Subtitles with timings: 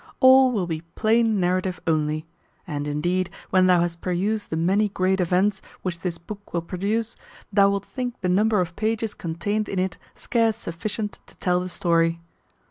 [0.19, 2.25] All will be plain narrative only;
[2.65, 7.15] and, indeed, when thou hast perused the many great events which this book will produce,
[7.53, 11.69] thou wilt think the number of pages contained in it scarce sufficient to tell the
[11.69, 12.19] story.